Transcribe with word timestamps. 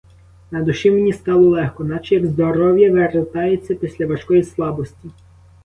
На 0.51 0.61
душі 0.63 0.91
мені 0.91 1.13
стало 1.13 1.49
легко, 1.49 1.83
наче 1.83 2.15
як 2.15 2.25
здоров'я 2.25 2.91
вертається 2.91 3.75
після 3.75 4.05
важкої 4.07 4.43
слабості. 4.43 5.09